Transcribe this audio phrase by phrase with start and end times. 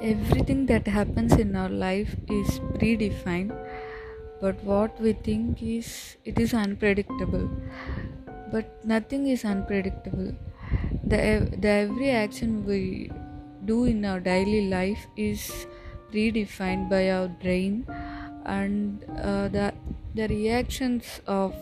[0.00, 3.52] everything that happens in our life is predefined
[4.40, 7.48] but what we think is it is unpredictable.
[8.50, 10.34] But nothing is unpredictable.
[11.04, 13.10] The, the every action we
[13.64, 15.66] do in our daily life is
[16.10, 17.86] predefined by our brain
[18.46, 19.74] and uh, the
[20.14, 21.54] the reactions of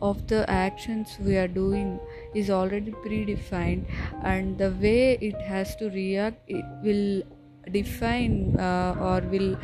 [0.00, 2.00] of the actions we are doing
[2.34, 3.84] is already predefined
[4.22, 7.22] and the way it has to react it will
[7.70, 9.56] define uh, or will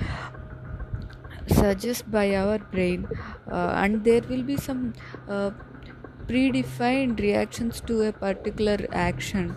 [1.46, 3.08] suggest by our brain
[3.50, 4.92] uh, and there will be some
[5.28, 5.50] uh,
[6.28, 9.56] predefined reactions to a particular action.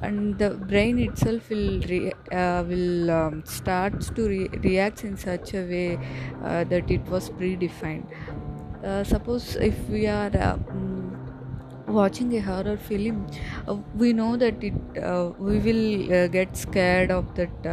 [0.00, 5.54] And the brain itself will re- uh, will um, starts to re- react in such
[5.54, 5.98] a way
[6.40, 8.06] uh, that it was predefined.
[8.82, 10.97] Uh, suppose if we are mm,
[11.88, 13.26] watching a horror film
[13.66, 17.66] uh, we know that it uh, we will uh, get scared of that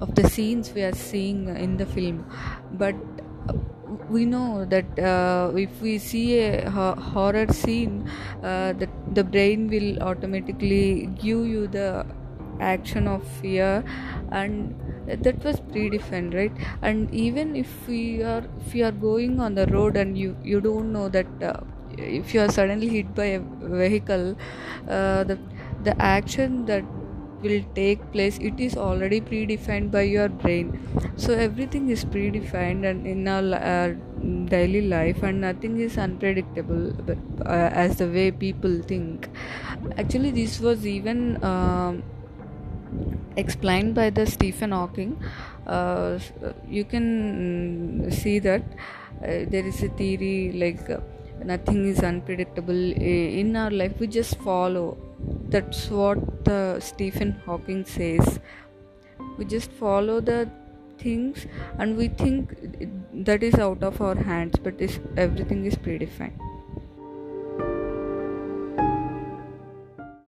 [0.00, 2.24] of the scenes we are seeing in the film.
[2.72, 2.94] But
[4.08, 8.08] we know that uh, if we see a ho- horror scene
[8.42, 12.06] uh, that the brain will automatically give you the
[12.60, 13.82] action of fear
[14.32, 14.74] and
[15.24, 16.52] that was predefined right?
[16.82, 20.60] And even if we are if you are going on the road and you you
[20.60, 21.60] don't know that uh,
[22.00, 23.40] if you are suddenly hit by a
[23.82, 24.36] vehicle
[24.88, 25.38] uh, the
[25.84, 26.84] the action that
[27.42, 30.66] will take place it is already predefined by your brain
[31.16, 33.94] so everything is predefined and in our uh,
[34.54, 39.28] daily life and nothing is unpredictable but, uh, as the way people think
[39.96, 42.02] actually this was even um,
[43.36, 45.22] explained by the Stephen Hawking.
[45.66, 46.18] Uh,
[46.68, 48.62] you can see that
[49.22, 50.98] uh, there is a theory like uh,
[51.44, 53.92] nothing is unpredictable in our life.
[53.98, 54.98] We just follow.
[55.48, 58.40] That's what the Stephen Hawking says.
[59.38, 60.50] We just follow the
[60.98, 61.46] things
[61.78, 62.54] and we think
[63.24, 64.80] that is out of our hands, but
[65.16, 66.49] everything is predefined.